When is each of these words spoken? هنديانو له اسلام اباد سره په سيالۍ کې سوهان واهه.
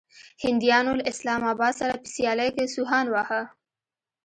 هنديانو 0.43 0.91
له 0.99 1.03
اسلام 1.11 1.41
اباد 1.53 1.73
سره 1.79 1.93
په 2.01 2.07
سيالۍ 2.15 2.49
کې 2.55 2.71
سوهان 2.75 3.05
واهه. 3.09 3.41